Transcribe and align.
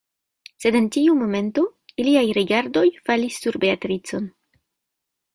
Sed 0.63 0.75
en 0.77 0.85
tiu 0.93 1.17
momento 1.17 1.65
iliaj 2.03 2.23
rigardoj 2.37 2.83
falis 3.09 3.37
sur 3.43 3.59
Beatricon. 3.65 4.27